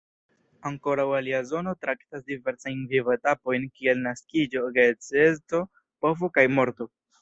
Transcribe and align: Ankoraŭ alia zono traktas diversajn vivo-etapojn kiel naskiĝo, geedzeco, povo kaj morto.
Ankoraŭ 0.69 1.05
alia 1.17 1.41
zono 1.49 1.73
traktas 1.83 2.25
diversajn 2.33 2.81
vivo-etapojn 2.95 3.71
kiel 3.79 4.05
naskiĝo, 4.09 4.67
geedzeco, 4.81 5.67
povo 6.05 6.37
kaj 6.37 6.53
morto. 6.61 6.95